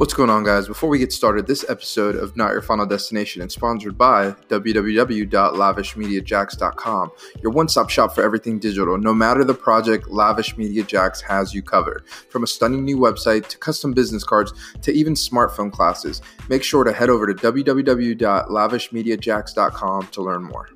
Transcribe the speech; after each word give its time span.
What's 0.00 0.14
going 0.14 0.30
on, 0.30 0.44
guys? 0.44 0.66
Before 0.66 0.88
we 0.88 0.98
get 0.98 1.12
started, 1.12 1.46
this 1.46 1.68
episode 1.68 2.16
of 2.16 2.34
Not 2.34 2.52
Your 2.52 2.62
Final 2.62 2.86
Destination 2.86 3.42
is 3.42 3.52
sponsored 3.52 3.98
by 3.98 4.30
www.lavishmediajacks.com, 4.48 7.12
your 7.42 7.52
one 7.52 7.68
stop 7.68 7.90
shop 7.90 8.14
for 8.14 8.22
everything 8.22 8.58
digital. 8.58 8.96
No 8.96 9.12
matter 9.12 9.44
the 9.44 9.52
project, 9.52 10.08
Lavish 10.08 10.56
Media 10.56 10.84
Jacks 10.84 11.20
has 11.20 11.52
you 11.52 11.62
covered. 11.62 12.08
From 12.30 12.44
a 12.44 12.46
stunning 12.46 12.82
new 12.82 12.96
website 12.96 13.46
to 13.48 13.58
custom 13.58 13.92
business 13.92 14.24
cards 14.24 14.54
to 14.80 14.90
even 14.90 15.12
smartphone 15.12 15.70
classes, 15.70 16.22
make 16.48 16.62
sure 16.62 16.82
to 16.82 16.94
head 16.94 17.10
over 17.10 17.26
to 17.26 17.34
www.lavishmediajacks.com 17.34 20.06
to 20.06 20.22
learn 20.22 20.44
more. 20.44 20.70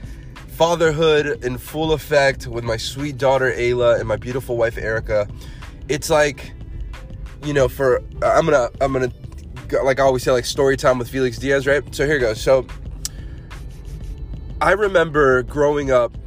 fatherhood 0.48 1.44
in 1.44 1.58
full 1.58 1.94
effect 1.94 2.48
with 2.48 2.64
my 2.64 2.78
sweet 2.78 3.18
daughter 3.18 3.52
Ayla 3.52 4.00
and 4.00 4.08
my 4.08 4.16
beautiful 4.16 4.58
wife 4.58 4.78
Erica. 4.78 5.28
It's 5.88 6.10
like, 6.10 6.52
you 7.44 7.54
know, 7.54 7.68
for 7.68 8.04
I'm 8.22 8.46
gonna 8.46 8.70
I'm 8.82 8.94
gonna 8.94 9.12
like 9.74 10.00
I 10.00 10.04
always 10.04 10.24
say, 10.24 10.32
like 10.32 10.46
story 10.46 10.78
time 10.78 10.98
with 10.98 11.10
Felix 11.10 11.38
Diaz, 11.38 11.68
right? 11.68 11.84
So 11.94 12.06
here 12.06 12.20
goes. 12.20 12.42
So 12.42 12.66
I 14.62 14.72
remember 14.72 15.44
growing 15.44 15.92
up 15.92 16.18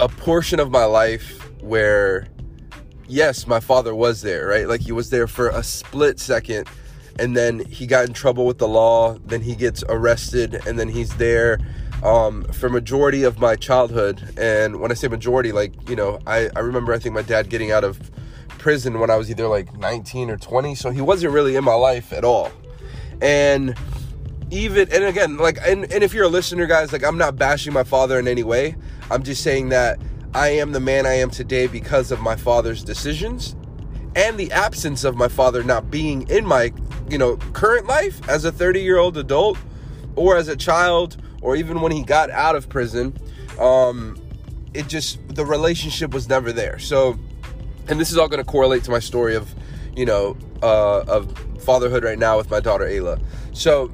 a 0.00 0.08
portion 0.08 0.58
of 0.58 0.70
my 0.70 0.84
life 0.84 1.38
where, 1.60 2.26
yes, 3.06 3.46
my 3.46 3.60
father 3.60 3.94
was 3.94 4.22
there, 4.22 4.46
right? 4.46 4.66
Like 4.66 4.80
he 4.80 4.92
was 4.92 5.10
there 5.10 5.26
for 5.26 5.48
a 5.48 5.62
split 5.62 6.18
second, 6.18 6.68
and 7.18 7.36
then 7.36 7.64
he 7.66 7.86
got 7.86 8.06
in 8.06 8.12
trouble 8.12 8.46
with 8.46 8.58
the 8.58 8.68
law. 8.68 9.16
Then 9.26 9.40
he 9.40 9.54
gets 9.54 9.84
arrested, 9.88 10.66
and 10.66 10.78
then 10.78 10.88
he's 10.88 11.14
there 11.16 11.58
um, 12.02 12.44
for 12.52 12.68
majority 12.68 13.22
of 13.22 13.38
my 13.38 13.54
childhood. 13.54 14.34
And 14.36 14.80
when 14.80 14.90
I 14.90 14.94
say 14.94 15.08
majority, 15.08 15.52
like 15.52 15.88
you 15.88 15.96
know, 15.96 16.18
I 16.26 16.50
I 16.56 16.60
remember 16.60 16.92
I 16.92 16.98
think 16.98 17.14
my 17.14 17.22
dad 17.22 17.48
getting 17.48 17.70
out 17.70 17.84
of 17.84 18.10
prison 18.62 19.00
when 19.00 19.10
I 19.10 19.16
was 19.16 19.28
either 19.28 19.48
like 19.48 19.76
19 19.76 20.30
or 20.30 20.36
20, 20.36 20.76
so 20.76 20.90
he 20.90 21.00
wasn't 21.00 21.32
really 21.32 21.56
in 21.56 21.64
my 21.64 21.74
life 21.74 22.12
at 22.12 22.24
all. 22.24 22.50
And 23.20 23.76
even 24.50 24.88
and 24.92 25.04
again, 25.04 25.36
like 25.36 25.58
and, 25.66 25.90
and 25.92 26.04
if 26.04 26.14
you're 26.14 26.24
a 26.24 26.28
listener, 26.28 26.66
guys, 26.66 26.92
like 26.92 27.02
I'm 27.02 27.18
not 27.18 27.36
bashing 27.36 27.72
my 27.72 27.82
father 27.82 28.18
in 28.18 28.28
any 28.28 28.44
way. 28.44 28.76
I'm 29.10 29.24
just 29.24 29.42
saying 29.42 29.70
that 29.70 29.98
I 30.32 30.48
am 30.48 30.72
the 30.72 30.80
man 30.80 31.06
I 31.06 31.14
am 31.14 31.28
today 31.28 31.66
because 31.66 32.12
of 32.12 32.20
my 32.20 32.36
father's 32.36 32.84
decisions 32.84 33.56
and 34.14 34.38
the 34.38 34.52
absence 34.52 35.04
of 35.04 35.16
my 35.16 35.28
father 35.28 35.64
not 35.64 35.90
being 35.90 36.28
in 36.28 36.46
my, 36.46 36.72
you 37.10 37.18
know, 37.18 37.36
current 37.52 37.86
life 37.86 38.26
as 38.28 38.44
a 38.44 38.52
30 38.52 38.80
year 38.80 38.98
old 38.98 39.16
adult 39.16 39.58
or 40.14 40.36
as 40.36 40.48
a 40.48 40.56
child 40.56 41.16
or 41.40 41.56
even 41.56 41.80
when 41.80 41.90
he 41.90 42.02
got 42.02 42.30
out 42.30 42.54
of 42.54 42.68
prison. 42.68 43.16
Um, 43.58 44.18
it 44.72 44.86
just, 44.88 45.18
the 45.34 45.44
relationship 45.44 46.14
was 46.14 46.28
never 46.28 46.52
there. 46.52 46.78
So, 46.78 47.18
and 47.88 48.00
this 48.00 48.10
is 48.10 48.18
all 48.18 48.28
going 48.28 48.44
to 48.44 48.50
correlate 48.50 48.84
to 48.84 48.90
my 48.90 48.98
story 48.98 49.34
of, 49.34 49.54
you 49.96 50.06
know, 50.06 50.36
uh, 50.62 51.02
of 51.02 51.36
fatherhood 51.58 52.04
right 52.04 52.18
now 52.18 52.36
with 52.36 52.50
my 52.50 52.60
daughter 52.60 52.84
Ayla. 52.84 53.20
So, 53.52 53.90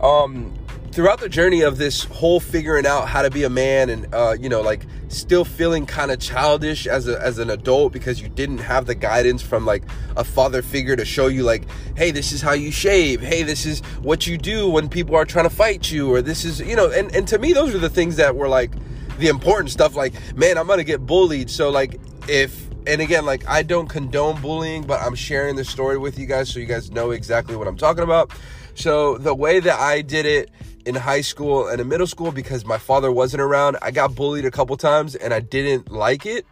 um, 0.00 0.52
throughout 0.92 1.20
the 1.20 1.28
journey 1.28 1.60
of 1.60 1.78
this 1.78 2.04
whole 2.04 2.40
figuring 2.40 2.84
out 2.84 3.08
how 3.08 3.22
to 3.22 3.30
be 3.30 3.44
a 3.44 3.50
man 3.50 3.90
and 3.90 4.12
uh, 4.12 4.36
you 4.40 4.48
know 4.48 4.60
like 4.60 4.84
still 5.08 5.44
feeling 5.44 5.86
kind 5.86 6.10
of 6.10 6.18
childish 6.18 6.86
as 6.86 7.06
a, 7.06 7.20
as 7.20 7.38
an 7.38 7.48
adult 7.50 7.92
because 7.92 8.20
you 8.20 8.28
didn't 8.28 8.58
have 8.58 8.86
the 8.86 8.94
guidance 8.94 9.40
from 9.40 9.64
like 9.64 9.84
a 10.16 10.24
father 10.24 10.62
figure 10.62 10.96
to 10.96 11.04
show 11.04 11.28
you 11.28 11.44
like 11.44 11.64
hey 11.96 12.10
this 12.10 12.32
is 12.32 12.42
how 12.42 12.52
you 12.52 12.72
shave 12.72 13.20
hey 13.20 13.44
this 13.44 13.66
is 13.66 13.80
what 14.02 14.26
you 14.26 14.36
do 14.36 14.68
when 14.68 14.88
people 14.88 15.14
are 15.14 15.24
trying 15.24 15.48
to 15.48 15.54
fight 15.54 15.90
you 15.92 16.12
or 16.12 16.20
this 16.20 16.44
is 16.44 16.60
you 16.60 16.74
know 16.74 16.90
and, 16.90 17.14
and 17.14 17.28
to 17.28 17.38
me 17.38 17.52
those 17.52 17.72
are 17.72 17.78
the 17.78 17.90
things 17.90 18.16
that 18.16 18.34
were 18.34 18.48
like 18.48 18.72
the 19.18 19.28
important 19.28 19.70
stuff 19.70 19.94
like 19.94 20.12
man 20.36 20.58
i'm 20.58 20.66
gonna 20.66 20.82
get 20.82 21.06
bullied 21.06 21.48
so 21.48 21.70
like 21.70 22.00
if 22.26 22.69
and 22.86 23.00
again, 23.00 23.24
like 23.24 23.46
I 23.48 23.62
don't 23.62 23.88
condone 23.88 24.40
bullying, 24.40 24.86
but 24.86 25.00
I'm 25.00 25.14
sharing 25.14 25.56
the 25.56 25.64
story 25.64 25.98
with 25.98 26.18
you 26.18 26.26
guys 26.26 26.48
so 26.48 26.60
you 26.60 26.66
guys 26.66 26.90
know 26.90 27.10
exactly 27.10 27.56
what 27.56 27.68
I'm 27.68 27.76
talking 27.76 28.04
about. 28.04 28.32
So 28.74 29.18
the 29.18 29.34
way 29.34 29.60
that 29.60 29.78
I 29.78 30.02
did 30.02 30.26
it 30.26 30.50
in 30.86 30.94
high 30.94 31.20
school 31.20 31.68
and 31.68 31.80
in 31.80 31.88
middle 31.88 32.06
school, 32.06 32.32
because 32.32 32.64
my 32.64 32.78
father 32.78 33.12
wasn't 33.12 33.42
around, 33.42 33.76
I 33.82 33.90
got 33.90 34.14
bullied 34.14 34.44
a 34.44 34.50
couple 34.50 34.76
times 34.76 35.14
and 35.14 35.34
I 35.34 35.40
didn't 35.40 35.90
like 35.90 36.26
it. 36.26 36.46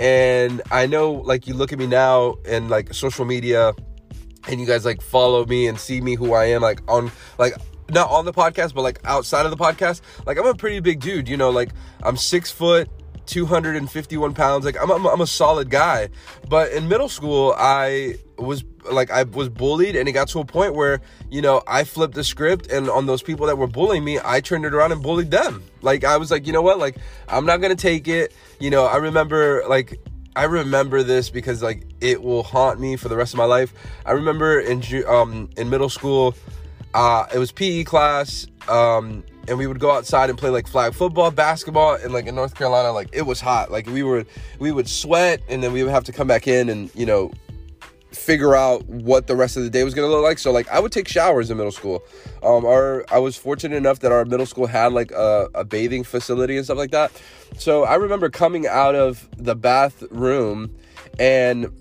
And 0.00 0.62
I 0.70 0.86
know, 0.86 1.12
like, 1.12 1.46
you 1.46 1.54
look 1.54 1.72
at 1.72 1.78
me 1.78 1.86
now 1.86 2.36
and 2.46 2.70
like 2.70 2.94
social 2.94 3.24
media, 3.24 3.74
and 4.46 4.60
you 4.60 4.66
guys 4.66 4.84
like 4.84 5.02
follow 5.02 5.44
me 5.44 5.66
and 5.66 5.78
see 5.78 6.00
me 6.00 6.14
who 6.14 6.32
I 6.32 6.46
am, 6.46 6.62
like 6.62 6.80
on 6.88 7.10
like 7.38 7.54
not 7.90 8.10
on 8.10 8.24
the 8.24 8.32
podcast, 8.32 8.74
but 8.74 8.82
like 8.82 9.00
outside 9.04 9.44
of 9.44 9.50
the 9.50 9.56
podcast. 9.56 10.00
Like 10.26 10.38
I'm 10.38 10.46
a 10.46 10.54
pretty 10.54 10.80
big 10.80 11.00
dude, 11.00 11.28
you 11.28 11.36
know, 11.36 11.50
like 11.50 11.70
I'm 12.02 12.16
six 12.16 12.50
foot, 12.50 12.88
251 13.28 14.34
pounds. 14.34 14.64
Like 14.64 14.76
I'm, 14.80 14.90
I'm, 14.90 15.06
I'm 15.06 15.20
a 15.20 15.26
solid 15.26 15.70
guy. 15.70 16.08
But 16.48 16.72
in 16.72 16.88
middle 16.88 17.08
school, 17.08 17.54
I 17.56 18.16
was 18.38 18.64
like 18.90 19.10
I 19.10 19.24
was 19.24 19.48
bullied 19.48 19.96
and 19.96 20.08
it 20.08 20.12
got 20.12 20.28
to 20.28 20.40
a 20.40 20.44
point 20.44 20.74
where, 20.74 21.00
you 21.30 21.42
know, 21.42 21.62
I 21.66 21.84
flipped 21.84 22.14
the 22.14 22.24
script 22.24 22.70
and 22.72 22.88
on 22.88 23.06
those 23.06 23.22
people 23.22 23.46
that 23.46 23.58
were 23.58 23.66
bullying 23.66 24.04
me, 24.04 24.18
I 24.24 24.40
turned 24.40 24.64
it 24.64 24.74
around 24.74 24.92
and 24.92 25.02
bullied 25.02 25.30
them. 25.30 25.62
Like 25.82 26.04
I 26.04 26.16
was 26.16 26.30
like, 26.30 26.46
you 26.46 26.52
know 26.52 26.62
what? 26.62 26.78
Like 26.78 26.96
I'm 27.28 27.46
not 27.46 27.60
going 27.60 27.74
to 27.74 27.80
take 27.80 28.08
it. 28.08 28.34
You 28.58 28.70
know, 28.70 28.86
I 28.86 28.96
remember 28.96 29.62
like 29.68 30.00
I 30.34 30.44
remember 30.44 31.02
this 31.02 31.30
because 31.30 31.62
like 31.62 31.84
it 32.00 32.22
will 32.22 32.42
haunt 32.42 32.80
me 32.80 32.96
for 32.96 33.08
the 33.08 33.16
rest 33.16 33.34
of 33.34 33.38
my 33.38 33.44
life. 33.44 33.74
I 34.06 34.12
remember 34.12 34.60
in 34.60 34.82
um 35.06 35.50
in 35.56 35.70
middle 35.70 35.88
school 35.88 36.34
uh 36.94 37.26
it 37.34 37.38
was 37.38 37.52
PE 37.52 37.84
class 37.84 38.46
um 38.68 39.24
and 39.48 39.58
we 39.58 39.66
would 39.66 39.80
go 39.80 39.90
outside 39.90 40.30
and 40.30 40.38
play 40.38 40.50
like 40.50 40.66
flag 40.66 40.94
football, 40.94 41.30
basketball, 41.30 41.94
and 41.94 42.12
like 42.12 42.26
in 42.26 42.34
North 42.34 42.54
Carolina, 42.54 42.92
like 42.92 43.08
it 43.12 43.22
was 43.22 43.40
hot. 43.40 43.70
Like 43.70 43.86
we 43.86 44.02
were, 44.02 44.24
we 44.58 44.72
would 44.72 44.88
sweat, 44.88 45.40
and 45.48 45.62
then 45.62 45.72
we 45.72 45.82
would 45.82 45.92
have 45.92 46.04
to 46.04 46.12
come 46.12 46.26
back 46.26 46.46
in 46.46 46.68
and 46.68 46.90
you 46.94 47.06
know 47.06 47.32
figure 48.12 48.54
out 48.54 48.86
what 48.86 49.26
the 49.26 49.36
rest 49.36 49.56
of 49.56 49.62
the 49.62 49.70
day 49.70 49.84
was 49.84 49.94
gonna 49.94 50.08
look 50.08 50.22
like. 50.22 50.38
So 50.38 50.50
like 50.50 50.68
I 50.68 50.80
would 50.80 50.92
take 50.92 51.08
showers 51.08 51.50
in 51.50 51.56
middle 51.56 51.72
school. 51.72 52.02
Um, 52.42 52.64
our 52.64 53.04
I 53.10 53.18
was 53.18 53.36
fortunate 53.36 53.76
enough 53.76 54.00
that 54.00 54.12
our 54.12 54.24
middle 54.24 54.46
school 54.46 54.66
had 54.66 54.92
like 54.92 55.10
a, 55.12 55.48
a 55.54 55.64
bathing 55.64 56.04
facility 56.04 56.56
and 56.56 56.64
stuff 56.64 56.78
like 56.78 56.90
that. 56.90 57.10
So 57.56 57.84
I 57.84 57.96
remember 57.96 58.28
coming 58.28 58.66
out 58.66 58.94
of 58.94 59.28
the 59.36 59.54
bathroom 59.54 60.74
and 61.18 61.72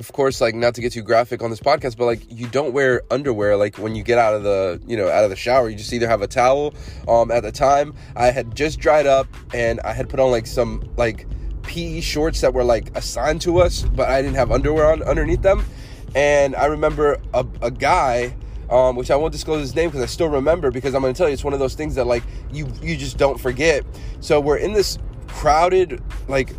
of 0.00 0.10
course, 0.12 0.40
like 0.40 0.54
not 0.54 0.74
to 0.76 0.80
get 0.80 0.94
too 0.94 1.02
graphic 1.02 1.42
on 1.42 1.50
this 1.50 1.60
podcast, 1.60 1.98
but 1.98 2.06
like 2.06 2.22
you 2.30 2.46
don't 2.46 2.72
wear 2.72 3.02
underwear 3.10 3.54
like 3.54 3.76
when 3.76 3.94
you 3.94 4.02
get 4.02 4.16
out 4.18 4.32
of 4.32 4.42
the 4.42 4.80
you 4.86 4.96
know 4.96 5.10
out 5.10 5.24
of 5.24 5.30
the 5.30 5.36
shower. 5.36 5.68
You 5.68 5.76
just 5.76 5.92
either 5.92 6.08
have 6.08 6.22
a 6.22 6.26
towel. 6.26 6.72
Um, 7.06 7.30
at 7.30 7.42
the 7.42 7.52
time, 7.52 7.94
I 8.16 8.30
had 8.30 8.56
just 8.56 8.80
dried 8.80 9.06
up 9.06 9.28
and 9.52 9.78
I 9.80 9.92
had 9.92 10.08
put 10.08 10.18
on 10.18 10.30
like 10.30 10.46
some 10.46 10.82
like 10.96 11.26
PE 11.64 12.00
shorts 12.00 12.40
that 12.40 12.54
were 12.54 12.64
like 12.64 12.96
assigned 12.96 13.42
to 13.42 13.58
us, 13.58 13.82
but 13.82 14.08
I 14.08 14.22
didn't 14.22 14.36
have 14.36 14.50
underwear 14.50 14.90
on 14.90 15.02
underneath 15.02 15.42
them. 15.42 15.66
And 16.14 16.56
I 16.56 16.64
remember 16.64 17.18
a, 17.34 17.46
a 17.60 17.70
guy, 17.70 18.34
um, 18.70 18.96
which 18.96 19.10
I 19.10 19.16
won't 19.16 19.32
disclose 19.32 19.60
his 19.60 19.74
name 19.74 19.90
because 19.90 20.02
I 20.02 20.06
still 20.06 20.30
remember 20.30 20.70
because 20.70 20.94
I'm 20.94 21.02
going 21.02 21.12
to 21.12 21.18
tell 21.18 21.28
you 21.28 21.34
it's 21.34 21.44
one 21.44 21.52
of 21.52 21.60
those 21.60 21.74
things 21.74 21.94
that 21.96 22.06
like 22.06 22.22
you 22.50 22.72
you 22.80 22.96
just 22.96 23.18
don't 23.18 23.38
forget. 23.38 23.84
So 24.20 24.40
we're 24.40 24.56
in 24.56 24.72
this 24.72 24.96
crowded 25.28 26.02
like 26.26 26.54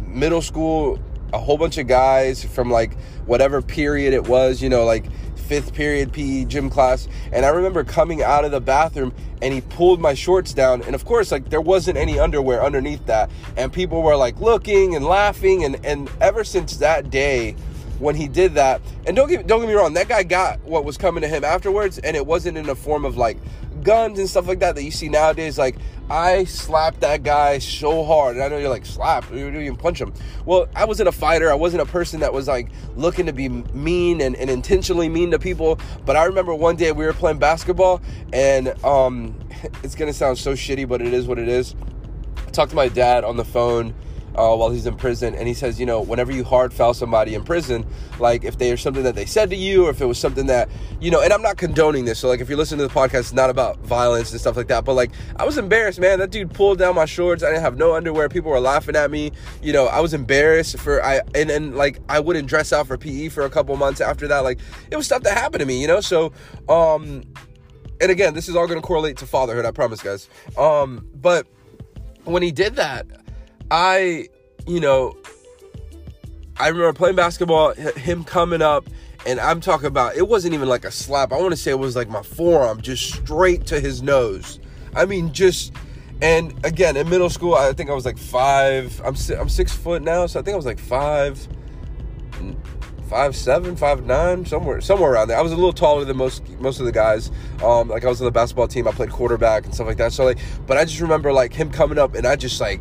middle 0.00 0.40
school 0.40 0.98
a 1.32 1.38
whole 1.38 1.58
bunch 1.58 1.78
of 1.78 1.86
guys 1.86 2.44
from 2.44 2.70
like 2.70 2.94
whatever 3.26 3.60
period 3.62 4.14
it 4.14 4.26
was, 4.26 4.62
you 4.62 4.68
know, 4.68 4.84
like 4.84 5.06
fifth 5.36 5.72
period 5.72 6.12
PE 6.12 6.44
gym 6.44 6.68
class. 6.68 7.08
And 7.32 7.44
I 7.46 7.48
remember 7.48 7.82
coming 7.82 8.22
out 8.22 8.44
of 8.44 8.50
the 8.50 8.60
bathroom 8.60 9.14
and 9.40 9.54
he 9.54 9.60
pulled 9.62 10.00
my 10.00 10.14
shorts 10.14 10.52
down. 10.52 10.82
And 10.82 10.94
of 10.94 11.04
course, 11.04 11.32
like 11.32 11.48
there 11.48 11.60
wasn't 11.60 11.96
any 11.96 12.18
underwear 12.18 12.62
underneath 12.62 13.04
that. 13.06 13.30
And 13.56 13.72
people 13.72 14.02
were 14.02 14.16
like 14.16 14.38
looking 14.40 14.94
and 14.94 15.04
laughing. 15.04 15.64
And, 15.64 15.84
and 15.84 16.10
ever 16.20 16.44
since 16.44 16.76
that 16.78 17.10
day, 17.10 17.56
when 17.98 18.14
he 18.14 18.28
did 18.28 18.54
that, 18.54 18.80
and 19.06 19.16
don't 19.16 19.28
get 19.28 19.46
don't 19.46 19.60
get 19.60 19.68
me 19.68 19.74
wrong, 19.74 19.94
that 19.94 20.08
guy 20.08 20.22
got 20.22 20.60
what 20.60 20.84
was 20.84 20.96
coming 20.96 21.20
to 21.22 21.28
him 21.28 21.42
afterwards, 21.44 21.98
and 21.98 22.16
it 22.16 22.24
wasn't 22.24 22.56
in 22.56 22.64
the 22.64 22.76
form 22.76 23.04
of 23.04 23.16
like 23.16 23.38
guns 23.82 24.18
and 24.18 24.28
stuff 24.28 24.46
like 24.46 24.60
that 24.60 24.74
that 24.74 24.82
you 24.82 24.90
see 24.90 25.08
nowadays. 25.08 25.58
Like 25.58 25.76
I 26.10 26.44
slapped 26.44 27.00
that 27.00 27.22
guy 27.22 27.58
so 27.58 28.04
hard, 28.04 28.36
and 28.36 28.44
I 28.44 28.48
know 28.48 28.58
you're 28.58 28.70
like 28.70 28.86
slap, 28.86 29.30
you 29.30 29.44
didn't 29.44 29.62
even 29.62 29.76
punch 29.76 30.00
him. 30.00 30.12
Well, 30.46 30.68
I 30.74 30.84
wasn't 30.84 31.08
a 31.08 31.12
fighter. 31.12 31.50
I 31.50 31.54
wasn't 31.54 31.82
a 31.82 31.86
person 31.86 32.20
that 32.20 32.32
was 32.32 32.48
like 32.48 32.70
looking 32.96 33.26
to 33.26 33.32
be 33.32 33.48
mean 33.48 34.20
and, 34.20 34.36
and 34.36 34.48
intentionally 34.48 35.08
mean 35.08 35.30
to 35.32 35.38
people. 35.38 35.78
But 36.06 36.16
I 36.16 36.24
remember 36.24 36.54
one 36.54 36.76
day 36.76 36.92
we 36.92 37.04
were 37.04 37.12
playing 37.12 37.38
basketball, 37.38 38.00
and 38.32 38.68
um, 38.84 39.38
it's 39.82 39.94
gonna 39.94 40.12
sound 40.12 40.38
so 40.38 40.52
shitty, 40.52 40.88
but 40.88 41.02
it 41.02 41.12
is 41.12 41.26
what 41.26 41.38
it 41.38 41.48
is. 41.48 41.74
I 42.46 42.50
talked 42.50 42.70
to 42.70 42.76
my 42.76 42.88
dad 42.88 43.24
on 43.24 43.36
the 43.36 43.44
phone 43.44 43.94
uh, 44.38 44.54
while 44.54 44.70
he's 44.70 44.86
in 44.86 44.94
prison, 44.94 45.34
and 45.34 45.48
he 45.48 45.54
says, 45.54 45.80
you 45.80 45.86
know, 45.86 46.00
whenever 46.00 46.30
you 46.30 46.44
hard 46.44 46.72
foul 46.72 46.94
somebody 46.94 47.34
in 47.34 47.42
prison, 47.42 47.84
like 48.20 48.44
if 48.44 48.56
there's 48.56 48.80
something 48.80 49.02
that 49.02 49.16
they 49.16 49.26
said 49.26 49.50
to 49.50 49.56
you, 49.56 49.86
or 49.86 49.90
if 49.90 50.00
it 50.00 50.06
was 50.06 50.18
something 50.18 50.46
that, 50.46 50.68
you 51.00 51.10
know, 51.10 51.20
and 51.20 51.32
I'm 51.32 51.42
not 51.42 51.56
condoning 51.56 52.04
this, 52.04 52.20
so 52.20 52.28
like 52.28 52.40
if 52.40 52.48
you're 52.48 52.56
listening 52.56 52.86
to 52.86 52.86
the 52.86 52.94
podcast, 52.94 53.18
it's 53.18 53.32
not 53.32 53.50
about 53.50 53.78
violence 53.80 54.30
and 54.30 54.40
stuff 54.40 54.56
like 54.56 54.68
that, 54.68 54.84
but 54.84 54.94
like 54.94 55.10
I 55.36 55.44
was 55.44 55.58
embarrassed, 55.58 55.98
man. 55.98 56.20
That 56.20 56.30
dude 56.30 56.54
pulled 56.54 56.78
down 56.78 56.94
my 56.94 57.04
shorts. 57.04 57.42
I 57.42 57.48
didn't 57.48 57.62
have 57.62 57.76
no 57.76 57.94
underwear. 57.94 58.28
People 58.28 58.52
were 58.52 58.60
laughing 58.60 58.94
at 58.94 59.10
me. 59.10 59.32
You 59.60 59.72
know, 59.72 59.86
I 59.86 59.98
was 59.98 60.14
embarrassed 60.14 60.78
for 60.78 61.04
I 61.04 61.20
and 61.34 61.50
and 61.50 61.76
like 61.76 61.98
I 62.08 62.20
wouldn't 62.20 62.46
dress 62.46 62.72
out 62.72 62.86
for 62.86 62.96
PE 62.96 63.30
for 63.30 63.44
a 63.44 63.50
couple 63.50 63.76
months 63.76 64.00
after 64.00 64.28
that. 64.28 64.40
Like 64.40 64.60
it 64.92 64.96
was 64.96 65.06
stuff 65.06 65.24
that 65.24 65.36
happened 65.36 65.60
to 65.60 65.66
me, 65.66 65.80
you 65.80 65.88
know. 65.88 66.00
So, 66.00 66.32
um, 66.68 67.24
and 68.00 68.10
again, 68.12 68.34
this 68.34 68.48
is 68.48 68.54
all 68.54 68.68
going 68.68 68.80
to 68.80 68.86
correlate 68.86 69.16
to 69.18 69.26
fatherhood. 69.26 69.64
I 69.64 69.72
promise, 69.72 70.00
guys. 70.00 70.28
Um, 70.56 71.08
but 71.14 71.46
when 72.24 72.42
he 72.42 72.52
did 72.52 72.76
that 72.76 73.06
I, 73.70 74.28
you 74.66 74.80
know, 74.80 75.16
I 76.56 76.68
remember 76.68 76.92
playing 76.92 77.16
basketball, 77.16 77.74
him 77.74 78.24
coming 78.24 78.62
up, 78.62 78.88
and 79.26 79.38
I'm 79.40 79.60
talking 79.60 79.86
about 79.86 80.16
it 80.16 80.26
wasn't 80.26 80.54
even 80.54 80.68
like 80.68 80.84
a 80.84 80.90
slap. 80.90 81.32
I 81.32 81.36
want 81.38 81.50
to 81.50 81.56
say 81.56 81.70
it 81.70 81.78
was 81.78 81.94
like 81.94 82.08
my 82.08 82.22
forearm 82.22 82.80
just 82.80 83.12
straight 83.12 83.66
to 83.66 83.80
his 83.80 84.02
nose. 84.02 84.58
I 84.94 85.04
mean, 85.04 85.32
just 85.32 85.72
and 86.20 86.54
again 86.64 86.96
in 86.96 87.08
middle 87.08 87.30
school, 87.30 87.54
I 87.54 87.72
think 87.72 87.90
I 87.90 87.94
was 87.94 88.04
like 88.04 88.18
five. 88.18 89.00
I'm 89.04 89.14
I'm 89.38 89.48
six 89.48 89.72
foot 89.72 90.02
now, 90.02 90.26
so 90.26 90.40
I 90.40 90.42
think 90.42 90.54
I 90.54 90.56
was 90.56 90.66
like 90.66 90.78
five, 90.78 91.46
five 93.08 93.36
seven, 93.36 93.76
five 93.76 94.04
nine, 94.04 94.46
somewhere 94.46 94.80
somewhere 94.80 95.12
around 95.12 95.28
there. 95.28 95.38
I 95.38 95.42
was 95.42 95.52
a 95.52 95.56
little 95.56 95.72
taller 95.72 96.04
than 96.04 96.16
most 96.16 96.48
most 96.58 96.80
of 96.80 96.86
the 96.86 96.92
guys. 96.92 97.30
Um, 97.62 97.88
like 97.88 98.04
I 98.04 98.08
was 98.08 98.20
on 98.20 98.24
the 98.24 98.30
basketball 98.30 98.68
team. 98.68 98.88
I 98.88 98.92
played 98.92 99.10
quarterback 99.10 99.64
and 99.64 99.74
stuff 99.74 99.86
like 99.86 99.98
that. 99.98 100.12
So 100.12 100.24
like, 100.24 100.38
but 100.66 100.76
I 100.76 100.84
just 100.84 101.00
remember 101.00 101.32
like 101.32 101.52
him 101.52 101.70
coming 101.70 101.98
up, 101.98 102.14
and 102.14 102.26
I 102.26 102.34
just 102.34 102.60
like 102.60 102.80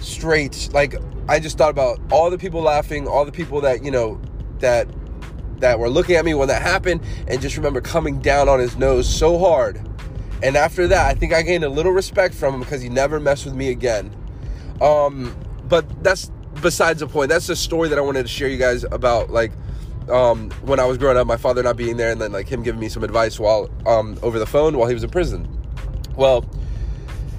straight 0.00 0.68
like 0.72 0.94
i 1.28 1.38
just 1.38 1.58
thought 1.58 1.70
about 1.70 2.00
all 2.10 2.30
the 2.30 2.38
people 2.38 2.62
laughing 2.62 3.06
all 3.06 3.24
the 3.24 3.32
people 3.32 3.60
that 3.60 3.84
you 3.84 3.90
know 3.90 4.20
that 4.60 4.88
that 5.60 5.78
were 5.78 5.88
looking 5.88 6.16
at 6.16 6.24
me 6.24 6.34
when 6.34 6.48
that 6.48 6.62
happened 6.62 7.00
and 7.28 7.40
just 7.40 7.56
remember 7.56 7.80
coming 7.80 8.18
down 8.20 8.48
on 8.48 8.58
his 8.58 8.76
nose 8.76 9.08
so 9.08 9.38
hard. 9.38 9.80
And 10.42 10.56
after 10.56 10.86
that 10.88 11.06
i 11.06 11.14
think 11.14 11.32
i 11.32 11.42
gained 11.42 11.64
a 11.64 11.68
little 11.68 11.92
respect 11.92 12.34
from 12.34 12.54
him 12.54 12.60
because 12.60 12.82
he 12.82 12.88
never 12.88 13.20
messed 13.20 13.44
with 13.44 13.54
me 13.54 13.70
again. 13.70 14.14
Um 14.80 15.36
but 15.68 16.02
that's 16.02 16.30
besides 16.62 17.00
the 17.00 17.06
point. 17.06 17.28
That's 17.28 17.46
the 17.46 17.56
story 17.56 17.88
that 17.90 17.98
i 17.98 18.00
wanted 18.00 18.22
to 18.22 18.28
share 18.28 18.48
you 18.48 18.56
guys 18.56 18.84
about 18.84 19.30
like 19.30 19.52
um 20.08 20.50
when 20.62 20.80
i 20.80 20.84
was 20.84 20.98
growing 20.98 21.16
up 21.16 21.26
my 21.26 21.36
father 21.36 21.62
not 21.62 21.76
being 21.76 21.96
there 21.96 22.10
and 22.10 22.20
then 22.20 22.32
like 22.32 22.48
him 22.48 22.62
giving 22.62 22.80
me 22.80 22.88
some 22.88 23.04
advice 23.04 23.38
while 23.38 23.70
um 23.86 24.18
over 24.22 24.38
the 24.38 24.46
phone 24.46 24.76
while 24.76 24.88
he 24.88 24.94
was 24.94 25.04
in 25.04 25.10
prison. 25.10 25.46
Well 26.16 26.48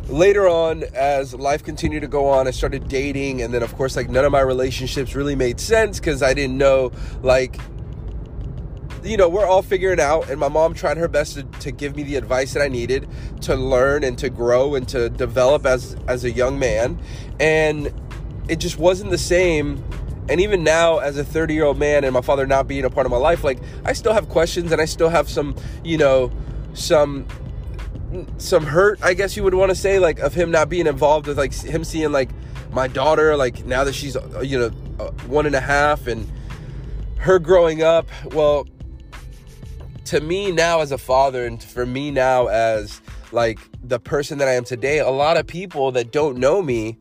later 0.07 0.48
on 0.48 0.83
as 0.94 1.33
life 1.33 1.63
continued 1.63 2.01
to 2.01 2.07
go 2.07 2.27
on 2.27 2.48
i 2.48 2.51
started 2.51 2.88
dating 2.88 3.42
and 3.42 3.53
then 3.53 3.63
of 3.63 3.75
course 3.75 3.95
like 3.95 4.09
none 4.09 4.25
of 4.25 4.31
my 4.31 4.42
relationships 4.42 5.15
really 5.15 5.36
made 5.36 5.59
sense 5.59 6.00
because 6.00 6.21
i 6.21 6.33
didn't 6.33 6.57
know 6.57 6.92
like 7.21 7.59
you 9.03 9.15
know 9.15 9.30
we're 9.30 9.45
all 9.45 9.62
figuring 9.62 10.00
out 10.00 10.30
and 10.30 10.39
my 10.39 10.50
mom 10.50 10.74
tried 10.74 10.98
her 10.98 11.07
best 11.07 11.36
to, 11.36 11.44
to 11.59 11.71
give 11.71 11.95
me 11.95 12.03
the 12.03 12.15
advice 12.15 12.53
that 12.53 12.62
i 12.62 12.68
needed 12.68 13.07
to 13.39 13.56
learn 13.56 14.03
and 14.03 14.18
to 14.18 14.30
grow 14.30 14.75
and 14.75 14.88
to 14.88 15.09
develop 15.09 15.65
as 15.65 15.95
as 16.07 16.24
a 16.24 16.31
young 16.31 16.59
man 16.59 17.00
and 17.39 17.94
it 18.51 18.59
just 18.59 18.77
wasn't 18.77 19.12
the 19.12 19.18
same. 19.18 19.83
And 20.30 20.39
even 20.39 20.63
now 20.63 21.00
as 21.00 21.18
a 21.18 21.24
30 21.24 21.54
year 21.54 21.65
old 21.65 21.80
man 21.80 22.04
and 22.04 22.13
my 22.13 22.21
father 22.21 22.45
not 22.45 22.68
being 22.68 22.86
a 22.86 22.89
part 22.89 23.06
of 23.06 23.12
my 23.12 23.18
life 23.18 23.44
like 23.44 23.59
i 23.83 23.92
still 23.92 24.13
have 24.13 24.30
questions 24.30 24.71
and 24.71 24.80
i 24.80 24.86
still 24.86 25.09
have 25.09 25.27
some 25.27 25.56
you 25.83 25.97
know 25.97 26.31
some 26.74 27.25
some 28.38 28.66
hurt, 28.66 29.02
I 29.02 29.13
guess 29.13 29.38
you 29.38 29.44
would 29.44 29.54
want 29.54 29.69
to 29.69 29.75
say, 29.75 30.00
like 30.00 30.19
of 30.19 30.34
him 30.34 30.52
not 30.52 30.69
being 30.69 30.88
involved 30.88 31.28
with 31.28 31.38
like 31.38 31.54
him 31.54 31.84
seeing 31.84 32.12
like 32.12 32.30
my 32.72 32.88
daughter, 32.88 33.36
like 33.36 33.66
now 33.66 33.84
that 33.84 33.94
she's 33.94 34.16
uh, 34.16 34.42
you 34.42 34.60
know 34.60 34.72
uh, 35.00 35.12
one 35.28 35.46
and 35.46 35.56
a 35.56 35.62
half, 35.62 36.08
and 36.08 36.30
her 37.18 37.40
growing 37.40 37.84
up. 37.84 38.08
Well, 38.31 38.68
to 40.06 40.19
me 40.22 40.52
now 40.52 40.81
as 40.81 40.92
a 40.92 40.98
father, 40.98 41.46
and 41.46 41.62
for 41.62 41.86
me 41.86 42.12
now 42.12 42.48
as 42.48 43.02
like 43.31 43.60
the 43.84 44.00
person 44.00 44.38
that 44.40 44.48
I 44.48 44.54
am 44.54 44.64
today, 44.64 45.00
a 45.00 45.10
lot 45.10 45.38
of 45.38 45.48
people 45.48 45.92
that 45.94 46.12
don't 46.12 46.38
know 46.38 46.62
me 46.62 46.98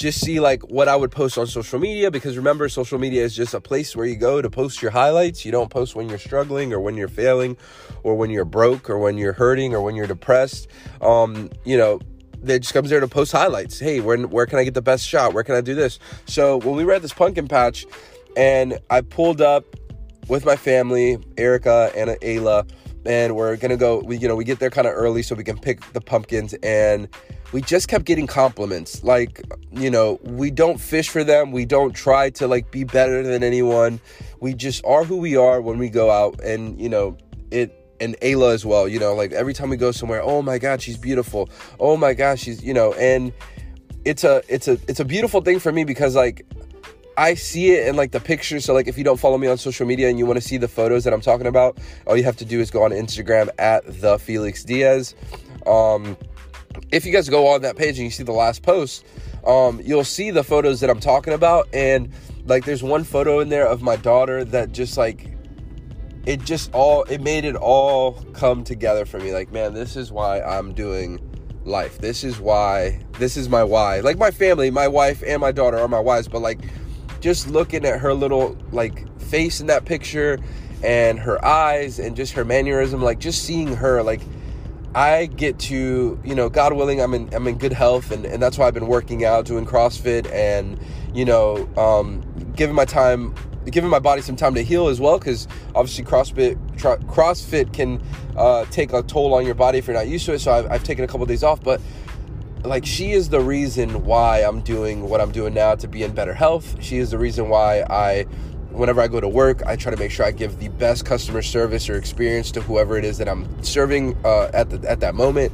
just 0.00 0.20
see 0.20 0.40
like 0.40 0.62
what 0.70 0.88
I 0.88 0.96
would 0.96 1.10
post 1.10 1.36
on 1.36 1.46
social 1.46 1.78
media 1.78 2.10
because 2.10 2.38
remember 2.38 2.70
social 2.70 2.98
media 2.98 3.22
is 3.22 3.36
just 3.36 3.52
a 3.52 3.60
place 3.60 3.94
where 3.94 4.06
you 4.06 4.16
go 4.16 4.40
to 4.40 4.48
post 4.48 4.80
your 4.80 4.90
highlights. 4.90 5.44
You 5.44 5.52
don't 5.52 5.68
post 5.68 5.94
when 5.94 6.08
you're 6.08 6.18
struggling 6.18 6.72
or 6.72 6.80
when 6.80 6.96
you're 6.96 7.06
failing 7.06 7.58
or 8.02 8.16
when 8.16 8.30
you're 8.30 8.46
broke 8.46 8.88
or 8.88 8.98
when 8.98 9.18
you're 9.18 9.34
hurting 9.34 9.74
or 9.74 9.82
when 9.82 9.94
you're 9.94 10.06
depressed. 10.06 10.68
Um, 11.02 11.50
you 11.66 11.76
know, 11.76 12.00
they 12.42 12.58
just 12.58 12.72
comes 12.72 12.88
there 12.88 13.00
to 13.00 13.08
post 13.08 13.30
highlights. 13.32 13.78
Hey, 13.78 14.00
where 14.00 14.16
where 14.16 14.46
can 14.46 14.58
I 14.58 14.64
get 14.64 14.72
the 14.72 14.80
best 14.80 15.06
shot? 15.06 15.34
Where 15.34 15.44
can 15.44 15.54
I 15.54 15.60
do 15.60 15.74
this? 15.74 15.98
So 16.24 16.56
when 16.56 16.76
we 16.76 16.84
were 16.86 16.92
at 16.92 17.02
this 17.02 17.12
pumpkin 17.12 17.46
patch 17.46 17.84
and 18.38 18.78
I 18.88 19.02
pulled 19.02 19.42
up 19.42 19.66
with 20.28 20.46
my 20.46 20.56
family, 20.56 21.18
Erica 21.36 21.92
and 21.94 22.08
Ayla, 22.22 22.66
and 23.06 23.36
we're 23.36 23.56
gonna 23.56 23.76
go. 23.76 23.98
We 23.98 24.16
you 24.18 24.28
know 24.28 24.36
we 24.36 24.44
get 24.44 24.58
there 24.58 24.70
kind 24.70 24.86
of 24.86 24.94
early 24.94 25.22
so 25.22 25.34
we 25.34 25.44
can 25.44 25.58
pick 25.58 25.92
the 25.92 26.00
pumpkins 26.00 26.54
and 26.62 27.08
we 27.52 27.60
just 27.60 27.88
kept 27.88 28.04
getting 28.04 28.26
compliments. 28.26 29.02
Like, 29.02 29.42
you 29.72 29.90
know, 29.90 30.20
we 30.22 30.50
don't 30.50 30.80
fish 30.80 31.08
for 31.08 31.24
them. 31.24 31.52
We 31.52 31.64
don't 31.64 31.92
try 31.92 32.30
to 32.30 32.46
like 32.46 32.70
be 32.70 32.84
better 32.84 33.22
than 33.22 33.42
anyone. 33.42 34.00
We 34.40 34.54
just 34.54 34.84
are 34.84 35.04
who 35.04 35.16
we 35.16 35.36
are 35.36 35.60
when 35.60 35.78
we 35.78 35.88
go 35.88 36.10
out 36.10 36.40
and, 36.40 36.80
you 36.80 36.88
know, 36.88 37.16
it 37.50 37.76
and 38.00 38.18
Ayla 38.20 38.54
as 38.54 38.64
well, 38.64 38.88
you 38.88 38.98
know, 38.98 39.14
like 39.14 39.32
every 39.32 39.52
time 39.52 39.68
we 39.68 39.76
go 39.76 39.92
somewhere, 39.92 40.22
oh 40.22 40.40
my 40.40 40.58
god, 40.58 40.80
she's 40.80 40.96
beautiful. 40.96 41.50
Oh 41.78 41.96
my 41.96 42.14
gosh, 42.14 42.40
she's, 42.40 42.62
you 42.62 42.72
know, 42.72 42.94
and 42.94 43.32
it's 44.04 44.24
a 44.24 44.42
it's 44.48 44.68
a 44.68 44.78
it's 44.88 45.00
a 45.00 45.04
beautiful 45.04 45.42
thing 45.42 45.58
for 45.58 45.70
me 45.70 45.84
because 45.84 46.14
like 46.16 46.46
I 47.20 47.34
see 47.34 47.72
it 47.72 47.86
in 47.86 47.96
like 47.96 48.12
the 48.12 48.18
pictures. 48.18 48.64
So 48.64 48.72
like 48.72 48.88
if 48.88 48.96
you 48.96 49.04
don't 49.04 49.20
follow 49.20 49.36
me 49.36 49.46
on 49.46 49.58
social 49.58 49.86
media 49.86 50.08
and 50.08 50.18
you 50.18 50.24
want 50.24 50.40
to 50.40 50.48
see 50.48 50.56
the 50.56 50.68
photos 50.68 51.04
that 51.04 51.12
I'm 51.12 51.20
talking 51.20 51.46
about, 51.46 51.76
all 52.06 52.16
you 52.16 52.24
have 52.24 52.38
to 52.38 52.46
do 52.46 52.60
is 52.60 52.70
go 52.70 52.82
on 52.82 52.92
Instagram 52.92 53.50
at 53.58 53.84
the 54.00 54.18
Felix 54.18 54.64
Diaz. 54.64 55.14
Um, 55.66 56.16
if 56.92 57.04
you 57.04 57.12
guys 57.12 57.28
go 57.28 57.48
on 57.48 57.60
that 57.60 57.76
page 57.76 57.98
and 57.98 58.06
you 58.06 58.10
see 58.10 58.22
the 58.22 58.32
last 58.32 58.62
post, 58.62 59.04
um, 59.46 59.82
you'll 59.84 60.02
see 60.02 60.30
the 60.30 60.42
photos 60.42 60.80
that 60.80 60.88
I'm 60.88 60.98
talking 60.98 61.34
about. 61.34 61.68
And 61.74 62.10
like, 62.46 62.64
there's 62.64 62.82
one 62.82 63.04
photo 63.04 63.40
in 63.40 63.50
there 63.50 63.66
of 63.66 63.82
my 63.82 63.96
daughter 63.96 64.42
that 64.46 64.72
just 64.72 64.96
like, 64.96 65.26
it 66.24 66.42
just 66.42 66.72
all, 66.72 67.02
it 67.02 67.20
made 67.20 67.44
it 67.44 67.54
all 67.54 68.12
come 68.32 68.64
together 68.64 69.04
for 69.04 69.18
me. 69.18 69.34
Like, 69.34 69.52
man, 69.52 69.74
this 69.74 69.94
is 69.94 70.10
why 70.10 70.40
I'm 70.40 70.72
doing 70.72 71.20
life. 71.66 71.98
This 71.98 72.24
is 72.24 72.40
why, 72.40 73.04
this 73.18 73.36
is 73.36 73.50
my 73.50 73.62
why. 73.62 74.00
Like, 74.00 74.16
my 74.16 74.30
family, 74.30 74.70
my 74.70 74.88
wife, 74.88 75.22
and 75.26 75.38
my 75.38 75.52
daughter 75.52 75.76
are 75.76 75.88
my 75.88 76.00
whys, 76.00 76.26
but 76.26 76.40
like, 76.40 76.60
just 77.20 77.48
looking 77.48 77.84
at 77.84 78.00
her 78.00 78.14
little 78.14 78.56
like 78.72 79.06
face 79.20 79.60
in 79.60 79.66
that 79.68 79.84
picture 79.84 80.38
and 80.82 81.18
her 81.18 81.44
eyes 81.44 81.98
and 81.98 82.16
just 82.16 82.32
her 82.32 82.44
mannerism, 82.44 83.02
like, 83.02 83.18
just 83.18 83.44
seeing 83.44 83.76
her, 83.76 84.02
like, 84.02 84.22
I 84.94 85.26
get 85.26 85.58
to, 85.60 86.18
you 86.24 86.34
know, 86.34 86.48
God 86.48 86.72
willing, 86.72 87.00
I'm 87.00 87.14
in 87.14 87.32
I'm 87.32 87.46
in 87.46 87.58
good 87.58 87.72
health, 87.72 88.10
and, 88.10 88.24
and 88.24 88.42
that's 88.42 88.58
why 88.58 88.66
I've 88.66 88.74
been 88.74 88.88
working 88.88 89.24
out, 89.24 89.44
doing 89.44 89.64
CrossFit, 89.64 90.28
and 90.32 90.80
you 91.14 91.24
know, 91.24 91.68
um, 91.76 92.22
giving 92.56 92.74
my 92.74 92.84
time, 92.86 93.32
giving 93.70 93.88
my 93.88 94.00
body 94.00 94.20
some 94.20 94.34
time 94.34 94.52
to 94.54 94.64
heal 94.64 94.88
as 94.88 95.00
well, 95.00 95.16
because 95.18 95.46
obviously 95.76 96.04
CrossFit 96.04 96.56
CrossFit 96.76 97.72
can 97.72 98.02
uh, 98.36 98.64
take 98.72 98.92
a 98.92 99.02
toll 99.04 99.32
on 99.32 99.46
your 99.46 99.54
body 99.54 99.78
if 99.78 99.86
you're 99.86 99.94
not 99.94 100.08
used 100.08 100.26
to 100.26 100.32
it. 100.32 100.40
So 100.40 100.50
I've, 100.50 100.68
I've 100.68 100.82
taken 100.82 101.04
a 101.04 101.06
couple 101.06 101.22
of 101.22 101.28
days 101.28 101.44
off, 101.44 101.62
but 101.62 101.80
like 102.64 102.84
she 102.84 103.12
is 103.12 103.28
the 103.28 103.40
reason 103.40 104.04
why 104.04 104.40
I'm 104.40 104.60
doing 104.60 105.08
what 105.08 105.20
I'm 105.20 105.32
doing 105.32 105.54
now 105.54 105.74
to 105.76 105.88
be 105.88 106.02
in 106.02 106.14
better 106.14 106.34
health. 106.34 106.82
She 106.82 106.98
is 106.98 107.10
the 107.10 107.18
reason 107.18 107.48
why 107.48 107.82
I 107.82 108.24
whenever 108.70 109.00
I 109.00 109.08
go 109.08 109.20
to 109.20 109.28
work, 109.28 109.62
I 109.66 109.76
try 109.76 109.90
to 109.90 109.98
make 109.98 110.10
sure 110.10 110.24
I 110.24 110.30
give 110.30 110.58
the 110.58 110.68
best 110.68 111.04
customer 111.04 111.42
service 111.42 111.88
or 111.88 111.96
experience 111.96 112.50
to 112.52 112.60
whoever 112.60 112.96
it 112.96 113.04
is 113.04 113.18
that 113.18 113.28
I'm 113.28 113.62
serving 113.62 114.16
uh, 114.24 114.50
at 114.52 114.70
the 114.70 114.88
at 114.88 115.00
that 115.00 115.14
moment. 115.14 115.52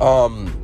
Um, 0.00 0.58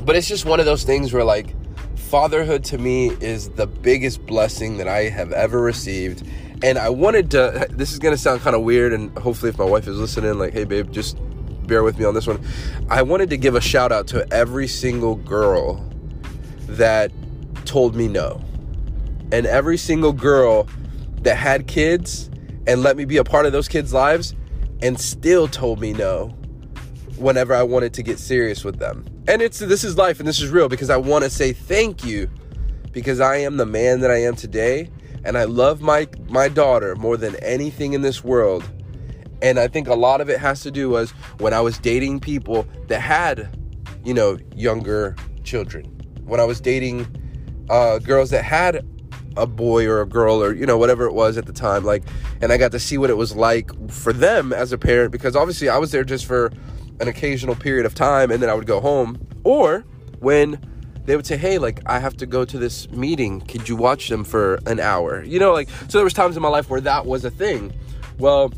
but 0.00 0.16
it's 0.16 0.28
just 0.28 0.44
one 0.44 0.60
of 0.60 0.66
those 0.66 0.84
things 0.84 1.12
where 1.12 1.24
like 1.24 1.54
fatherhood 1.96 2.62
to 2.62 2.76
me 2.76 3.08
is 3.20 3.48
the 3.50 3.66
biggest 3.66 4.26
blessing 4.26 4.76
that 4.76 4.88
I 4.88 5.04
have 5.04 5.32
ever 5.32 5.60
received. 5.60 6.26
And 6.62 6.78
I 6.78 6.90
wanted 6.90 7.30
to, 7.32 7.66
this 7.70 7.92
is 7.92 7.98
to 7.98 8.16
sound 8.16 8.42
kind 8.42 8.54
of 8.54 8.62
weird. 8.62 8.92
And 8.92 9.16
hopefully, 9.18 9.48
if 9.48 9.58
my 9.58 9.64
wife 9.64 9.88
is 9.88 9.98
listening, 9.98 10.38
like, 10.38 10.52
hey, 10.52 10.64
babe, 10.64 10.92
just 10.92 11.16
bear 11.66 11.82
with 11.82 11.98
me 11.98 12.04
on 12.04 12.14
this 12.14 12.26
one. 12.26 12.44
I 12.88 13.02
wanted 13.02 13.30
to 13.30 13.36
give 13.36 13.54
a 13.54 13.60
shout 13.60 13.92
out 13.92 14.06
to 14.08 14.26
every 14.32 14.68
single 14.68 15.16
girl 15.16 15.88
that 16.68 17.12
told 17.64 17.94
me 17.94 18.08
no. 18.08 18.42
And 19.30 19.46
every 19.46 19.78
single 19.78 20.12
girl 20.12 20.68
that 21.22 21.36
had 21.36 21.66
kids 21.66 22.30
and 22.66 22.82
let 22.82 22.96
me 22.96 23.04
be 23.04 23.16
a 23.16 23.24
part 23.24 23.46
of 23.46 23.52
those 23.52 23.68
kids' 23.68 23.92
lives 23.92 24.34
and 24.82 24.98
still 24.98 25.48
told 25.48 25.80
me 25.80 25.92
no 25.92 26.28
whenever 27.16 27.54
I 27.54 27.62
wanted 27.62 27.94
to 27.94 28.02
get 28.02 28.18
serious 28.18 28.64
with 28.64 28.78
them. 28.78 29.04
And 29.28 29.40
it's 29.40 29.58
this 29.58 29.84
is 29.84 29.96
life 29.96 30.18
and 30.18 30.28
this 30.28 30.40
is 30.40 30.50
real 30.50 30.68
because 30.68 30.90
I 30.90 30.96
want 30.96 31.24
to 31.24 31.30
say 31.30 31.52
thank 31.52 32.04
you 32.04 32.28
because 32.90 33.20
I 33.20 33.36
am 33.36 33.56
the 33.56 33.66
man 33.66 34.00
that 34.00 34.10
I 34.10 34.22
am 34.22 34.34
today 34.34 34.90
and 35.24 35.38
I 35.38 35.44
love 35.44 35.80
my 35.80 36.08
my 36.28 36.48
daughter 36.48 36.96
more 36.96 37.16
than 37.16 37.36
anything 37.36 37.92
in 37.92 38.02
this 38.02 38.24
world. 38.24 38.68
And 39.42 39.58
I 39.58 39.68
think 39.68 39.88
a 39.88 39.94
lot 39.94 40.20
of 40.20 40.30
it 40.30 40.38
has 40.38 40.62
to 40.62 40.70
do 40.70 40.88
was 40.88 41.10
when 41.38 41.52
I 41.52 41.60
was 41.60 41.78
dating 41.78 42.20
people 42.20 42.66
that 42.86 43.00
had, 43.00 43.58
you 44.04 44.14
know, 44.14 44.38
younger 44.54 45.16
children. 45.44 45.84
When 46.24 46.40
I 46.40 46.44
was 46.44 46.60
dating 46.60 47.06
uh, 47.68 47.98
girls 47.98 48.30
that 48.30 48.44
had 48.44 48.86
a 49.36 49.46
boy 49.46 49.86
or 49.86 50.02
a 50.02 50.06
girl 50.06 50.42
or 50.42 50.54
you 50.54 50.66
know 50.66 50.76
whatever 50.76 51.06
it 51.06 51.14
was 51.14 51.38
at 51.38 51.46
the 51.46 51.54
time 51.54 51.84
like 51.84 52.02
and 52.42 52.52
I 52.52 52.58
got 52.58 52.70
to 52.72 52.78
see 52.78 52.98
what 52.98 53.08
it 53.08 53.16
was 53.16 53.34
like 53.34 53.70
for 53.90 54.12
them 54.12 54.52
as 54.52 54.72
a 54.72 54.78
parent 54.78 55.10
because 55.10 55.34
obviously 55.34 55.70
I 55.70 55.78
was 55.78 55.90
there 55.90 56.04
just 56.04 56.26
for 56.26 56.52
an 57.00 57.08
occasional 57.08 57.54
period 57.54 57.86
of 57.86 57.94
time 57.94 58.30
and 58.30 58.42
then 58.42 58.50
I 58.50 58.54
would 58.54 58.66
go 58.66 58.80
home. 58.80 59.26
Or 59.44 59.84
when 60.20 60.60
they 61.04 61.16
would 61.16 61.26
say, 61.26 61.36
"Hey, 61.36 61.58
like 61.58 61.80
I 61.86 61.98
have 61.98 62.16
to 62.18 62.26
go 62.26 62.44
to 62.44 62.58
this 62.58 62.88
meeting. 62.90 63.40
Could 63.40 63.68
you 63.68 63.74
watch 63.74 64.08
them 64.08 64.22
for 64.22 64.60
an 64.66 64.78
hour?" 64.78 65.24
You 65.24 65.40
know, 65.40 65.52
like 65.52 65.68
so 65.88 65.98
there 65.98 66.04
was 66.04 66.12
times 66.12 66.36
in 66.36 66.42
my 66.42 66.48
life 66.48 66.70
where 66.70 66.80
that 66.80 67.06
was 67.06 67.24
a 67.24 67.30
thing. 67.30 67.72
Well, 68.18 68.52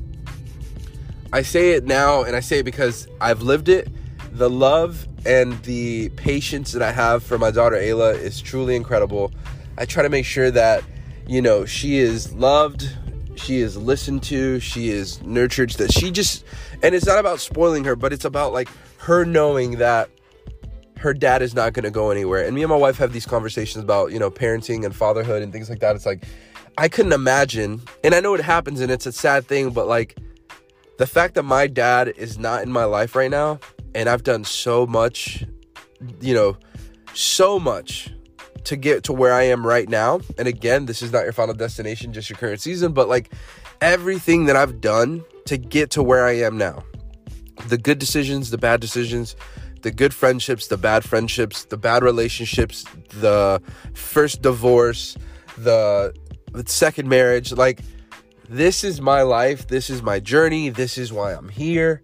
I 1.35 1.43
say 1.43 1.73
it 1.73 1.85
now 1.85 2.23
and 2.23 2.37
I 2.37 2.41
say 2.41 2.61
it 2.61 2.63
because 2.63 3.09
I've 3.21 3.43
lived 3.43 3.69
it. 3.69 3.89
The 4.31 4.49
love 4.49 5.09
and 5.27 5.61
the 5.65 6.11
patience 6.11 6.71
that 6.71 6.81
I 6.81 6.93
have 6.93 7.25
for 7.25 7.39
my 7.39 7.51
daughter 7.51 7.75
Ayla 7.75 8.15
is 8.15 8.41
truly 8.41 8.77
incredible. 8.77 9.33
I 9.77 9.85
try 9.85 10.05
to 10.05 10.09
make 10.09 10.27
sure 10.27 10.53
that 10.53 10.85
you 11.27 11.43
know 11.43 11.65
she 11.65 11.99
is 11.99 12.33
loved, 12.35 12.89
she 13.35 13.57
is 13.57 13.77
listened 13.77 14.23
to, 14.25 14.61
she 14.61 14.91
is 14.91 15.21
nurtured, 15.23 15.71
that 15.71 15.93
she 15.93 16.13
just, 16.13 16.45
and 16.85 16.95
it's 16.95 17.07
not 17.07 17.19
about 17.19 17.41
spoiling 17.41 17.83
her, 17.83 17.97
but 17.97 18.13
it's 18.13 18.25
about 18.25 18.53
like 18.53 18.69
her 18.99 19.25
knowing 19.25 19.79
that 19.79 20.11
her 20.99 21.13
dad 21.13 21.43
is 21.43 21.53
not 21.53 21.73
going 21.73 21.83
to 21.83 21.91
go 21.91 22.13
anywhere. 22.13 22.45
And 22.45 22.55
me 22.55 22.63
and 22.63 22.71
my 22.71 22.77
wife 22.77 22.97
have 22.99 23.13
these 23.13 23.27
conversations 23.27 23.83
about, 23.83 24.13
you 24.13 24.21
know, 24.21 24.31
parenting 24.31 24.85
and 24.85 24.95
fatherhood 24.95 25.43
and 25.43 25.53
things 25.53 25.69
like 25.69 25.81
that. 25.81 25.97
It's 25.97 26.07
like, 26.07 26.27
I 26.79 26.87
couldn't 26.87 27.13
imagine, 27.13 27.83
and 28.05 28.15
I 28.15 28.21
know 28.21 28.35
it 28.35 28.41
happens 28.41 28.81
and 28.81 28.93
it's 28.93 29.07
a 29.07 29.13
sad 29.13 29.49
thing, 29.49 29.71
but 29.71 29.89
like 29.89 30.17
the 30.99 31.07
fact 31.07 31.35
that 31.35 31.43
my 31.43 31.67
dad 31.67 32.09
is 32.17 32.39
not 32.39 32.63
in 32.63 32.73
my 32.73 32.85
life 32.85 33.15
right 33.15 33.31
now, 33.31 33.61
and 33.95 34.09
I've 34.09 34.23
done 34.23 34.45
so 34.45 34.87
much, 34.87 35.45
you 36.21 36.35
know, 36.35 36.57
so 37.15 37.59
much 37.59 38.13
to 38.65 38.77
get 38.77 39.05
to 39.05 39.13
where 39.13 39.33
I 39.33 39.43
am 39.45 39.67
right 39.67 39.89
now. 39.89 40.21
And 40.39 40.49
again, 40.49 40.87
this 40.87 41.03
is 41.03 41.13
not 41.13 41.25
your 41.25 41.33
final 41.33 41.55
destination, 41.55 42.13
just 42.13 42.31
your 42.31 42.39
current 42.39 42.61
season, 42.61 42.93
but 42.93 43.09
like 43.09 43.33
everything 43.81 44.47
that 44.47 44.57
I've 44.57 44.81
done 44.81 45.25
to 45.47 45.59
get 45.59 45.91
to 45.91 46.03
where 46.03 46.27
I 46.27 46.33
am 46.39 46.57
now 46.57 46.83
the 47.69 47.79
good 47.79 47.99
decisions, 47.99 48.51
the 48.51 48.59
bad 48.59 48.81
decisions, 48.81 49.37
the 49.83 49.91
good 49.91 50.13
friendships, 50.13 50.67
the 50.67 50.77
bad 50.77 51.05
friendships, 51.05 51.65
the 51.67 51.77
bad 51.77 52.03
relationships, 52.03 52.85
the 53.11 53.61
first 53.95 54.43
divorce, 54.43 55.17
the, 55.59 56.13
second 56.67 57.09
marriage. 57.09 57.53
Like, 57.53 57.81
this 58.49 58.85
is 58.85 59.01
my 59.01 59.23
life. 59.23 59.69
This 59.69 59.91
is 59.91 60.03
my 60.03 60.21
journey. 60.21 60.69
This 60.69 60.99
is 60.99 61.13
why 61.13 61.33
I'm 61.33 61.49
here. 61.49 62.03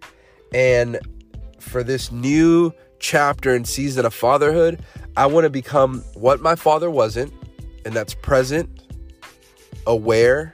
And 0.53 0.99
for 1.59 1.83
this 1.83 2.11
new 2.11 2.73
chapter 2.99 3.55
and 3.55 3.67
season 3.67 4.07
of 4.07 4.15
fatherhood, 4.15 4.83
I 5.17 5.27
want 5.27 5.45
to 5.45 5.51
become 5.51 6.03
what 6.15 6.41
my 6.41 6.55
father 6.55 6.91
wasn't, 6.91 7.33
and 7.85 7.95
that's 7.95 8.15
present, 8.15 8.85
aware, 9.87 10.53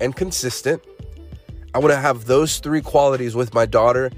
and 0.00 0.14
consistent. 0.14 0.82
I 1.74 1.78
want 1.78 1.92
to 1.92 1.98
have 1.98 2.24
those 2.24 2.58
three 2.58 2.80
qualities 2.80 3.34
with 3.34 3.52
my 3.52 3.66
daughter 3.66 4.10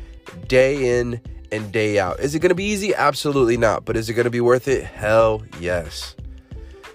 day 0.46 0.98
in 0.98 1.20
and 1.50 1.72
day 1.72 1.98
out. 1.98 2.20
Is 2.20 2.34
it 2.34 2.40
going 2.40 2.50
to 2.50 2.54
be 2.54 2.64
easy? 2.64 2.94
Absolutely 2.94 3.56
not. 3.56 3.84
But 3.84 3.96
is 3.96 4.08
it 4.08 4.14
going 4.14 4.24
to 4.24 4.30
be 4.30 4.40
worth 4.40 4.68
it? 4.68 4.84
Hell 4.84 5.42
yes. 5.60 6.14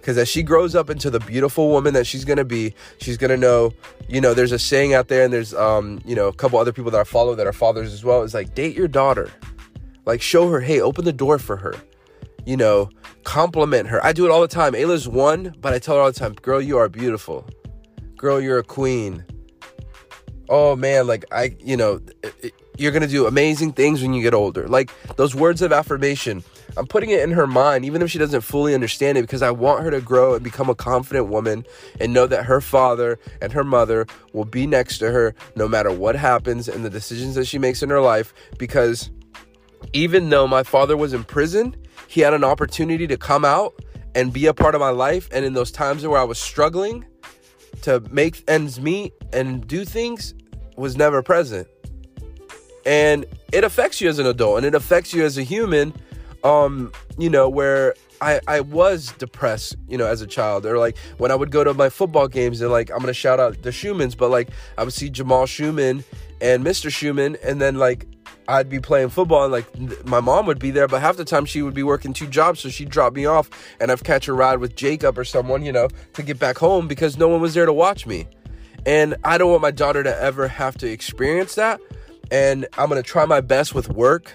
Because 0.04 0.18
as 0.18 0.28
she 0.28 0.44
grows 0.44 0.76
up 0.76 0.90
into 0.90 1.10
the 1.10 1.22
beautiful 1.22 1.70
woman 1.70 1.94
that 1.94 2.06
she's 2.06 2.26
to 2.26 2.44
be, 2.44 2.74
she's 2.98 3.18
to 3.18 3.38
know, 3.38 3.72
you 4.10 4.20
know, 4.20 4.34
there's 4.34 4.52
a 4.52 4.60
saying 4.60 4.94
out 4.94 5.08
there, 5.08 5.24
and 5.24 5.32
there's, 5.32 5.54
um, 5.54 6.02
you 6.04 6.14
know, 6.14 6.28
a 6.28 6.34
couple 6.34 6.60
other 6.60 6.74
people 6.74 6.92
that 6.92 7.00
I 7.00 7.06
follow 7.06 7.36
that 7.36 7.48
are 7.48 7.54
fathers 7.54 7.94
as 7.94 8.04
well. 8.04 8.22
Is 8.22 8.34
like, 8.34 8.54
date 8.54 8.76
your 8.76 8.90
daughter. 8.90 9.32
Like, 10.06 10.22
show 10.22 10.50
her, 10.50 10.60
hey, 10.60 10.82
open 10.82 11.06
the 11.06 11.14
door 11.14 11.40
for 11.40 11.56
her 11.56 11.76
you 12.46 12.58
know, 12.58 12.90
compliment 13.24 13.88
her. 13.88 14.04
I 14.04 14.14
do 14.14 14.26
it 14.26 14.32
all 14.32 14.42
the 14.42 14.48
time. 14.48 14.74
Ayla's 14.74 15.08
one, 15.08 15.56
but 15.62 15.74
I 15.74 15.80
tell 15.80 15.96
her 15.96 16.02
all 16.02 16.12
the 16.12 16.20
time, 16.20 16.34
girl, 16.34 16.62
you 16.62 16.78
are 16.78 16.90
beautiful. 16.90 17.48
Girl, 18.16 18.40
you're 18.42 18.60
a 18.60 18.64
queen. 18.64 19.24
Oh 20.50 20.76
man, 20.76 21.08
like 21.08 21.26
I, 21.32 21.56
you 21.60 21.78
know, 21.78 22.02
you're 22.78 22.92
gonna 22.92 23.08
do 23.08 23.28
amazing 23.28 23.74
things 23.74 24.02
when 24.02 24.14
you 24.14 24.22
get 24.22 24.34
older. 24.34 24.68
Like 24.68 24.92
those 25.16 25.34
words 25.34 25.62
of 25.62 25.72
affirmation. 25.72 26.44
I'm 26.77 26.88
putting 26.88 27.10
it 27.10 27.22
in 27.22 27.32
her 27.32 27.48
mind, 27.48 27.86
even 27.86 28.01
if 28.01 28.10
she 28.10 28.18
doesn't 28.18 28.42
fully 28.42 28.74
understand 28.74 29.18
it, 29.18 29.22
because 29.22 29.42
I 29.42 29.51
want 29.51 29.84
her 29.84 29.92
to 29.92 30.01
grow 30.01 30.34
and 30.34 30.44
become 30.44 30.70
a 30.70 30.75
confident 30.75 31.27
woman 31.27 31.65
and 32.00 32.13
know 32.13 32.27
that 32.27 32.46
her 32.46 32.62
father 32.62 33.20
and 33.42 33.51
her 33.53 33.63
mother 33.63 34.08
will 34.34 34.46
be 34.46 34.65
next 34.65 34.98
to 35.00 35.12
her 35.12 35.36
no 35.56 35.68
matter 35.68 35.92
what 35.92 36.15
happens 36.15 36.68
and 36.68 36.84
the 36.84 36.89
decisions 36.89 37.36
that 37.36 37.46
she 37.46 37.58
makes 37.58 37.84
in 37.84 37.89
her 37.89 38.01
life. 38.01 38.34
Because 38.58 39.12
even 39.94 40.30
though 40.30 40.48
my 40.48 40.63
father 40.63 40.98
was 40.98 41.13
in 41.13 41.24
prison, 41.24 41.75
he 42.08 42.22
had 42.22 42.34
an 42.34 42.44
opportunity 42.44 43.08
to 43.08 43.18
come 43.18 43.46
out 43.46 43.74
and 44.15 44.32
be 44.32 44.46
a 44.46 44.53
part 44.53 44.75
of 44.75 44.82
my 44.82 44.89
life. 44.89 45.30
And 45.32 45.46
in 45.46 45.53
those 45.53 45.72
times 45.72 46.06
where 46.06 46.20
I 46.20 46.24
was 46.24 46.39
struggling 46.39 47.06
to 47.82 48.01
make 48.12 48.44
ends 48.48 48.80
meet 48.80 49.13
and 49.32 49.68
do 49.68 49.84
things, 49.84 50.34
was 50.77 50.98
never 50.98 51.22
present. 51.22 51.68
And 52.86 53.25
it 53.51 53.63
affects 53.63 54.01
you 54.01 54.10
as 54.10 54.20
an 54.20 54.25
adult 54.25 54.58
and 54.58 54.65
it 54.65 54.75
affects 54.75 55.13
you 55.13 55.24
as 55.24 55.38
a 55.38 55.44
human. 55.44 55.94
Um, 56.44 56.92
you 57.18 57.30
know, 57.30 57.48
where 57.48 57.96
I, 58.24 58.40
I 58.48 58.60
was 58.62 59.12
depressed, 59.18 59.76
you 59.88 59.98
know, 59.98 60.08
as 60.08 60.22
a 60.22 60.28
child. 60.28 60.66
Or 60.66 60.78
like 60.78 60.98
when 61.18 61.32
I 61.32 61.36
would 61.36 61.52
go 61.52 61.64
to 61.64 61.74
my 61.74 61.90
football 61.90 62.28
games 62.28 62.62
and 62.62 62.72
like 62.72 62.90
I'm 62.90 63.00
gonna 63.00 63.14
shout 63.14 63.40
out 63.40 63.62
the 63.62 63.70
Schumans, 63.70 64.16
but 64.18 64.30
like 64.30 64.50
I 64.78 64.84
would 64.84 64.94
see 64.94 65.10
Jamal 65.10 65.46
Schuman 65.46 66.04
and 66.42 66.66
Mr. 66.66 66.90
Schuman, 66.90 67.38
and 67.44 67.62
then 67.62 67.76
like 67.76 68.08
I'd 68.48 68.70
be 68.70 68.80
playing 68.80 69.10
football 69.10 69.44
and 69.44 69.52
like 69.52 70.06
my 70.06 70.20
mom 70.20 70.46
would 70.46 70.60
be 70.60 70.72
there, 70.72 70.88
but 70.88 71.02
half 71.02 71.18
the 71.18 71.26
time 71.26 71.46
she 71.46 71.62
would 71.62 71.74
be 71.74 71.84
working 71.84 72.14
two 72.14 72.28
jobs, 72.28 72.62
so 72.62 72.70
she'd 72.70 72.90
drop 72.90 73.14
me 73.14 73.26
off 73.26 73.50
and 73.80 73.92
I'd 73.92 74.04
catch 74.04 74.28
a 74.28 74.34
ride 74.34 74.60
with 74.60 74.76
Jacob 74.76 75.18
or 75.18 75.24
someone, 75.24 75.64
you 75.64 75.72
know, 75.72 75.88
to 76.14 76.24
get 76.24 76.40
back 76.40 76.58
home 76.58 76.88
because 76.88 77.18
no 77.18 77.28
one 77.28 77.42
was 77.42 77.54
there 77.54 77.66
to 77.66 77.74
watch 77.74 78.06
me. 78.06 78.28
And 78.86 79.16
I 79.24 79.38
don't 79.38 79.50
want 79.50 79.62
my 79.62 79.72
daughter 79.72 80.04
to 80.04 80.22
ever 80.22 80.48
have 80.48 80.78
to 80.80 80.92
experience 80.92 81.56
that. 81.56 81.80
And 82.32 82.68
I'm 82.78 82.90
gonna 82.90 83.04
try 83.04 83.26
my 83.26 83.42
best 83.42 83.74
with 83.74 83.90
work 83.90 84.34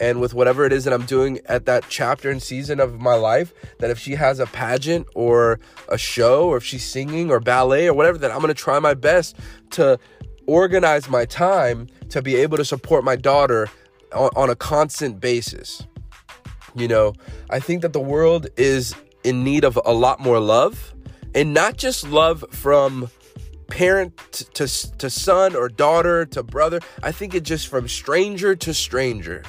and 0.00 0.20
with 0.20 0.34
whatever 0.34 0.64
it 0.64 0.72
is 0.72 0.84
that 0.84 0.92
I'm 0.92 1.06
doing 1.06 1.40
at 1.46 1.66
that 1.66 1.84
chapter 1.88 2.30
and 2.30 2.42
season 2.42 2.80
of 2.80 3.00
my 3.00 3.14
life, 3.14 3.52
that 3.78 3.90
if 3.90 3.98
she 3.98 4.14
has 4.14 4.38
a 4.38 4.46
pageant 4.46 5.06
or 5.14 5.58
a 5.88 5.98
show 5.98 6.48
or 6.48 6.56
if 6.56 6.64
she's 6.64 6.84
singing 6.84 7.30
or 7.30 7.40
ballet 7.40 7.88
or 7.88 7.94
whatever, 7.94 8.18
that 8.18 8.30
I'm 8.30 8.40
gonna 8.40 8.54
try 8.54 8.78
my 8.78 8.94
best 8.94 9.36
to 9.70 9.98
organize 10.46 11.08
my 11.08 11.24
time 11.24 11.88
to 12.08 12.22
be 12.22 12.36
able 12.36 12.56
to 12.56 12.64
support 12.64 13.04
my 13.04 13.16
daughter 13.16 13.68
on, 14.14 14.30
on 14.34 14.50
a 14.50 14.56
constant 14.56 15.20
basis. 15.20 15.86
You 16.74 16.88
know, 16.88 17.14
I 17.50 17.60
think 17.60 17.82
that 17.82 17.92
the 17.92 18.00
world 18.00 18.46
is 18.56 18.94
in 19.24 19.44
need 19.44 19.64
of 19.64 19.78
a 19.84 19.92
lot 19.92 20.20
more 20.20 20.38
love 20.38 20.94
and 21.34 21.52
not 21.52 21.76
just 21.76 22.08
love 22.08 22.44
from 22.50 23.10
parent 23.68 24.16
to, 24.54 24.66
to 24.98 25.10
son 25.10 25.54
or 25.54 25.68
daughter 25.68 26.24
to 26.26 26.42
brother. 26.42 26.80
I 27.02 27.12
think 27.12 27.34
it 27.34 27.42
just 27.42 27.68
from 27.68 27.86
stranger 27.88 28.56
to 28.56 28.72
stranger. 28.72 29.44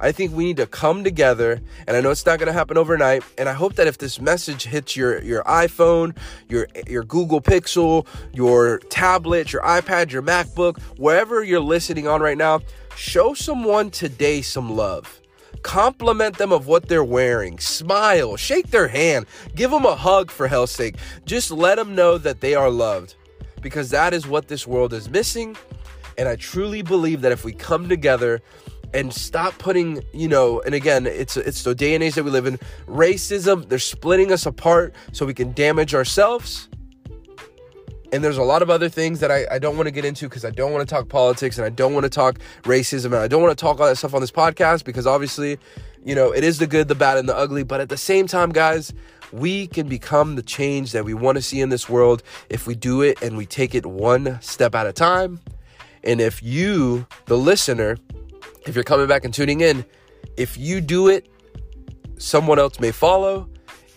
I 0.00 0.12
think 0.12 0.34
we 0.34 0.44
need 0.44 0.56
to 0.56 0.66
come 0.66 1.04
together, 1.04 1.60
and 1.86 1.96
I 1.96 2.00
know 2.00 2.10
it's 2.10 2.24
not 2.24 2.38
going 2.38 2.46
to 2.46 2.52
happen 2.54 2.78
overnight. 2.78 3.22
And 3.36 3.48
I 3.48 3.52
hope 3.52 3.74
that 3.74 3.86
if 3.86 3.98
this 3.98 4.20
message 4.20 4.64
hits 4.64 4.96
your 4.96 5.20
your 5.22 5.44
iPhone, 5.44 6.16
your 6.48 6.66
your 6.86 7.04
Google 7.04 7.42
Pixel, 7.42 8.06
your 8.32 8.78
tablet, 8.88 9.52
your 9.52 9.62
iPad, 9.62 10.10
your 10.10 10.22
MacBook, 10.22 10.80
wherever 10.98 11.42
you're 11.42 11.60
listening 11.60 12.08
on 12.08 12.22
right 12.22 12.38
now, 12.38 12.60
show 12.96 13.34
someone 13.34 13.90
today 13.90 14.40
some 14.40 14.74
love. 14.74 15.20
Compliment 15.62 16.38
them 16.38 16.52
of 16.52 16.66
what 16.66 16.88
they're 16.88 17.04
wearing. 17.04 17.58
Smile, 17.58 18.36
shake 18.36 18.70
their 18.70 18.88
hand, 18.88 19.26
give 19.54 19.70
them 19.70 19.84
a 19.84 19.94
hug 19.94 20.30
for 20.30 20.48
hell's 20.48 20.70
sake. 20.70 20.96
Just 21.26 21.50
let 21.50 21.74
them 21.74 21.94
know 21.94 22.16
that 22.16 22.40
they 22.40 22.54
are 22.54 22.70
loved 22.70 23.16
because 23.60 23.90
that 23.90 24.14
is 24.14 24.26
what 24.26 24.48
this 24.48 24.66
world 24.66 24.94
is 24.94 25.10
missing. 25.10 25.54
And 26.16 26.28
I 26.28 26.36
truly 26.36 26.80
believe 26.80 27.20
that 27.20 27.32
if 27.32 27.44
we 27.44 27.52
come 27.52 27.88
together 27.88 28.40
and 28.92 29.12
stop 29.12 29.56
putting, 29.58 30.02
you 30.12 30.28
know, 30.28 30.60
and 30.62 30.74
again, 30.74 31.06
it's 31.06 31.36
it's 31.36 31.62
the 31.62 31.74
day 31.74 31.94
and 31.94 32.02
age 32.02 32.14
that 32.14 32.24
we 32.24 32.30
live 32.30 32.46
in. 32.46 32.58
Racism, 32.86 33.68
they're 33.68 33.78
splitting 33.78 34.32
us 34.32 34.46
apart 34.46 34.94
so 35.12 35.24
we 35.24 35.34
can 35.34 35.52
damage 35.52 35.94
ourselves. 35.94 36.68
And 38.12 38.24
there's 38.24 38.38
a 38.38 38.42
lot 38.42 38.60
of 38.60 38.70
other 38.70 38.88
things 38.88 39.20
that 39.20 39.30
I, 39.30 39.46
I 39.52 39.58
don't 39.60 39.76
want 39.76 39.86
to 39.86 39.92
get 39.92 40.04
into 40.04 40.28
because 40.28 40.44
I 40.44 40.50
don't 40.50 40.72
want 40.72 40.86
to 40.86 40.92
talk 40.92 41.08
politics 41.08 41.58
and 41.58 41.64
I 41.64 41.70
don't 41.70 41.94
want 41.94 42.04
to 42.04 42.10
talk 42.10 42.40
racism 42.62 43.06
and 43.06 43.16
I 43.16 43.28
don't 43.28 43.40
want 43.40 43.56
to 43.56 43.60
talk 43.60 43.78
all 43.78 43.86
that 43.86 43.96
stuff 43.96 44.14
on 44.14 44.20
this 44.20 44.32
podcast 44.32 44.84
because 44.84 45.06
obviously, 45.06 45.58
you 46.04 46.16
know, 46.16 46.32
it 46.32 46.42
is 46.42 46.58
the 46.58 46.66
good, 46.66 46.88
the 46.88 46.96
bad, 46.96 47.18
and 47.18 47.28
the 47.28 47.36
ugly. 47.36 47.62
But 47.62 47.80
at 47.80 47.88
the 47.88 47.96
same 47.96 48.26
time, 48.26 48.50
guys, 48.50 48.92
we 49.32 49.68
can 49.68 49.88
become 49.88 50.34
the 50.34 50.42
change 50.42 50.90
that 50.90 51.04
we 51.04 51.14
want 51.14 51.36
to 51.36 51.42
see 51.42 51.60
in 51.60 51.68
this 51.68 51.88
world 51.88 52.24
if 52.48 52.66
we 52.66 52.74
do 52.74 53.02
it 53.02 53.22
and 53.22 53.36
we 53.36 53.46
take 53.46 53.76
it 53.76 53.86
one 53.86 54.40
step 54.42 54.74
at 54.74 54.88
a 54.88 54.92
time. 54.92 55.38
And 56.02 56.20
if 56.20 56.42
you, 56.42 57.06
the 57.26 57.38
listener, 57.38 57.96
if 58.66 58.74
you're 58.74 58.84
coming 58.84 59.06
back 59.06 59.24
and 59.24 59.32
tuning 59.32 59.60
in, 59.60 59.84
if 60.36 60.56
you 60.56 60.80
do 60.80 61.08
it, 61.08 61.28
someone 62.18 62.58
else 62.58 62.78
may 62.80 62.92
follow. 62.92 63.48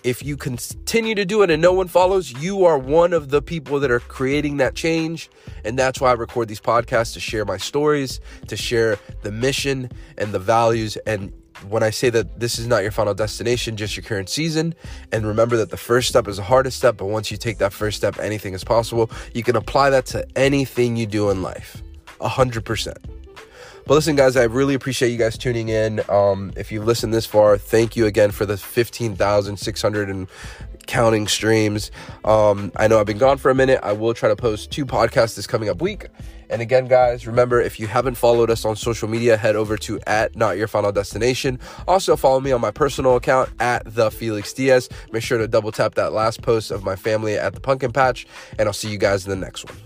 If 0.03 0.22
you 0.22 0.36
continue 0.36 1.15
to 1.15 1.24
do 1.24 1.43
it 1.43 1.50
and 1.50 1.62
no 1.62 1.72
one 1.72 1.88
follows, 1.88 2.34
you 2.34 2.65
are 2.65 2.77
one 2.77 3.13
of 3.13 3.29
the 3.29 3.41
people 3.41 3.79
that 3.79 3.89
are 3.89 4.01
creating 4.01 4.58
that 4.58 4.75
change. 4.75 5.29
And 5.63 5.79
that's 5.79 6.01
why 6.01 6.10
I 6.10 6.13
record 6.13 6.50
these 6.50 6.60
podcasts 6.60 7.13
to 7.13 7.22
share 7.22 7.46
my 7.46 7.55
stories, 7.55 8.20
to 8.48 8.58
share 8.58 8.98
the 9.22 9.32
mission 9.32 9.89
and 10.17 10.34
the 10.34 10.39
values. 10.39 10.98
And 11.08 11.32
when 11.70 11.84
I 11.84 11.89
say 11.89 12.10
that 12.10 12.39
this 12.39 12.60
is 12.60 12.67
not 12.67 12.84
your 12.84 12.91
final 12.91 13.13
destination, 13.13 13.77
just 13.77 13.96
your 13.96 14.03
current 14.03 14.27
season, 14.27 14.75
and 15.13 15.25
remember 15.25 15.55
that 15.55 15.70
the 15.70 15.77
first 15.77 16.10
step 16.10 16.27
is 16.27 16.36
the 16.36 16.43
hardest 16.43 16.77
step, 16.77 16.98
but 16.98 17.05
once 17.05 17.32
you 17.32 17.38
take 17.38 17.60
that 17.60 17.72
first 17.72 17.96
step, 17.96 18.20
anything 18.20 18.53
is 18.53 18.63
possible. 18.65 19.10
You 19.34 19.43
can 19.43 19.55
apply 19.55 19.89
that 19.91 20.05
to 20.08 20.27
anything 20.36 20.98
you 20.98 21.05
do 21.05 21.29
in 21.29 21.41
life. 21.41 21.82
100%. 22.20 23.23
But 23.86 23.96
listen, 23.96 24.16
guys, 24.16 24.38
I 24.38 24.44
really 24.44 24.75
appreciate 24.75 25.10
you 25.10 25.18
guys 25.18 25.38
tuning 25.38 25.68
in. 25.68 26.02
Um, 26.10 26.54
if 26.56 26.72
you've 26.72 26.86
listened 26.86 27.13
this 27.13 27.25
far, 27.25 27.58
thank 27.58 27.98
you 27.98 28.06
again 28.06 28.32
for 28.32 28.46
the 28.46 28.56
15,600 28.56 30.10
and 30.10 30.28
counting 30.88 31.28
streams. 31.28 31.92
Um, 32.24 32.72
I 32.78 32.88
know 32.88 33.00
I've 33.00 33.06
been 33.06 33.18
gone 33.18 33.38
for 33.38 33.52
a 33.52 33.56
minute. 33.56 33.80
I 33.84 33.92
will 33.92 34.13
try 34.13 34.30
to 34.30 34.36
post 34.36 34.72
two 34.72 34.86
podcasts 34.86 35.36
this 35.36 35.48
coming 35.48 35.68
up 35.68 35.82
week. 35.82 36.08
And 36.50 36.62
again, 36.62 36.88
guys, 36.88 37.25
remember 37.25 37.60
if 37.60 37.80
you 37.80 37.88
haven't 37.88 38.16
followed 38.16 38.50
us 38.50 38.63
on 38.63 38.75
social 38.75 39.10
media, 39.10 39.36
head 39.36 39.56
over 39.56 39.75
to 39.78 40.00
at 40.08 40.36
not 40.36 40.58
your 40.58 40.68
final 40.68 40.92
destination. 40.92 41.60
Also, 41.88 42.16
follow 42.16 42.40
me 42.40 42.52
on 42.52 42.62
my 42.62 42.72
personal 42.72 43.16
account 43.16 43.50
at 43.60 43.82
the 43.86 44.12
Felix 44.12 44.54
Diaz. 44.54 44.88
Make 45.12 45.24
sure 45.24 45.38
to 45.40 45.48
double 45.48 45.72
tap 45.72 45.96
that 45.96 46.13
last 46.13 46.42
post 46.42 46.72
of 46.72 46.84
my 46.84 46.96
family 46.96 47.36
at 47.36 47.54
the 47.54 47.60
pumpkin 47.60 47.92
patch, 47.92 48.28
and 48.60 48.70
I'll 48.70 48.74
see 48.74 48.90
you 48.90 48.98
guys 48.98 49.25
in 49.25 49.32
the 49.32 49.46
next 49.46 49.66
one. 49.66 49.78